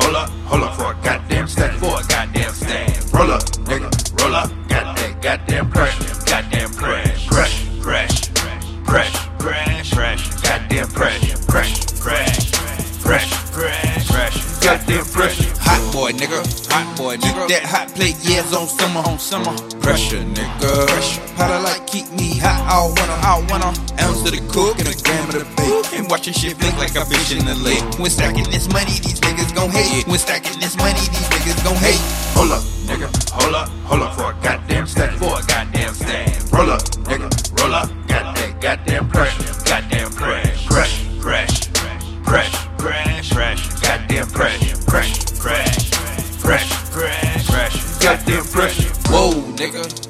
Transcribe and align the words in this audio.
hold 0.00 0.16
up 0.16 0.30
hold 0.46 0.62
up 0.62 0.74
for 0.76 0.92
a 0.92 1.04
goddamn 1.04 1.46
stack, 1.48 1.72
for 1.78 2.00
a 2.00 2.04
goddamn 2.06 2.52
stack. 2.52 3.12
Roll 3.12 3.32
up, 3.32 3.42
nigga, 3.68 3.90
roll 4.22 4.34
up, 4.34 4.50
got 4.68 4.96
that 4.96 5.22
goddamn 5.22 5.70
pressure, 5.70 6.14
goddamn 6.24 6.70
pressure, 6.70 7.28
pressure, 7.28 7.82
pressure, 7.82 8.32
pressure, 8.84 9.30
pressure, 9.38 9.94
pressure, 9.94 10.42
goddamn 10.42 10.88
pressure, 10.88 11.38
pressure, 11.46 12.00
pressure, 12.00 12.58
pressure, 13.02 14.12
pressure, 14.12 14.60
goddamn 14.62 15.04
pressure. 15.06 15.52
Hot 15.60 15.92
boy, 15.92 16.12
nigga. 16.12 16.40
Hot 16.70 16.96
boy, 16.96 17.16
nigga. 17.16 17.48
That 17.48 17.64
hot 17.64 17.88
plate, 17.94 18.16
yeah, 18.22 18.42
on 18.56 18.68
summer, 18.68 19.00
on 19.00 19.18
summer. 19.18 19.56
Pressure, 19.80 20.22
nigga. 20.22 20.86
Pressure. 20.86 21.20
Powder 21.36 21.60
like 21.62 21.86
keep 21.86 22.10
me 22.12 22.38
hot 22.38 22.60
all 22.70 22.88
winter, 22.88 23.18
all 23.24 23.40
winter. 23.48 23.72
Ounce 24.02 24.24
of 24.24 24.32
the 24.32 24.42
cook 24.52 24.78
and 24.78 24.88
a 24.88 24.96
watching 26.08 26.32
shit 26.32 26.58
blink 26.58 26.76
like 26.78 26.94
a 26.96 27.04
bitch 27.04 27.36
in 27.36 27.44
the 27.44 27.54
lake. 27.54 27.84
When 27.98 28.10
stacking 28.10 28.48
this 28.50 28.68
money, 28.72 28.98
these 29.00 29.20
niggas 29.20 29.54
gon' 29.54 29.70
hate. 29.70 30.06
When 30.06 30.18
stacking 30.18 30.58
this 30.60 30.76
money, 30.76 31.00
these 31.00 31.28
niggas 31.28 31.62
gon' 31.64 31.76
hate. 31.76 32.00
Hold 32.34 32.52
up, 32.52 32.62
nigga, 32.88 33.08
hold 33.30 33.54
up, 33.54 33.68
hold 33.84 34.02
up 34.02 34.14
for 34.14 34.32
a 34.32 34.42
goddamn 34.42 34.86
stack, 34.86 35.12
for 35.18 35.38
a 35.38 35.42
goddamn 35.46 35.94
stack. 35.94 36.52
Roll 36.52 36.70
up, 36.70 36.82
nigga, 37.04 37.28
roll 37.60 37.74
up, 37.74 37.88
got 38.08 38.34
that 38.36 38.60
goddamn 38.60 39.08
pressure, 39.08 39.64
goddamn 39.64 40.10
pressure, 40.10 40.66
pressure, 40.66 41.20
pressure, 41.20 41.70
pressure, 42.24 42.68
pressure, 42.78 43.34
pressure, 43.34 43.80
goddamn 43.82 44.26
pressure, 44.28 44.76
pressure, 44.86 45.36
pressure, 45.36 45.96
pressure, 46.40 47.52
pressure, 47.52 48.00
goddamn 48.00 48.44
pressure. 48.44 48.92
Whoa, 49.10 49.32
nigga. 49.56 50.08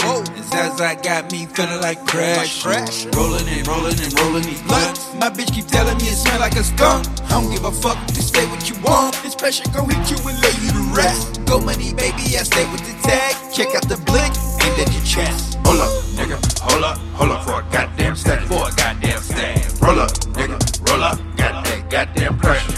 Zaza 0.78 0.94
got 1.02 1.32
me 1.32 1.46
feeling 1.46 1.80
like 1.80 2.06
crash. 2.06 2.62
crash. 2.62 3.06
Rolling 3.06 3.48
and 3.48 3.66
rolling 3.66 3.98
and 3.98 4.20
rolling 4.20 4.44
these 4.44 4.62
blunts. 4.62 5.12
My 5.14 5.28
bitch 5.28 5.52
keep 5.52 5.66
telling 5.66 5.96
me 5.98 6.04
it 6.04 6.14
smell 6.14 6.38
like 6.38 6.54
a 6.54 6.62
skunk. 6.62 7.04
I 7.24 7.30
don't 7.30 7.50
give 7.50 7.64
a 7.64 7.72
fuck. 7.72 7.98
Just 8.14 8.32
say 8.32 8.46
what 8.46 8.70
you 8.70 8.76
want. 8.82 9.16
This 9.24 9.34
pressure 9.34 9.64
gon' 9.74 9.90
hit 9.90 10.08
you 10.08 10.16
and 10.28 10.40
lay 10.40 10.54
you 10.62 10.70
to 10.70 10.94
rest. 10.94 11.44
Go 11.46 11.58
money, 11.58 11.94
baby. 11.94 12.38
I 12.38 12.46
stay 12.46 12.64
with 12.70 12.86
the 12.86 12.94
tag. 13.02 13.34
Check 13.52 13.74
out 13.74 13.88
the 13.88 13.98
blink. 14.06 14.30
Aimed 14.62 14.78
at 14.78 14.94
your 14.94 15.02
chest. 15.02 15.58
Hold 15.66 15.80
up, 15.80 15.90
nigga, 16.14 16.38
hold 16.62 16.84
up, 16.84 16.98
hold 17.12 17.30
up 17.30 17.44
for 17.44 17.60
a 17.60 17.72
goddamn 17.72 18.16
stack, 18.16 18.40
for 18.46 18.68
a 18.68 18.72
goddamn 18.72 19.20
stack. 19.20 19.82
Roll 19.82 20.00
up, 20.00 20.10
nigga, 20.32 20.56
roll 20.88 21.02
up, 21.02 21.18
got 21.36 21.64
that 21.64 21.90
goddamn 21.90 22.38
pressure, 22.38 22.77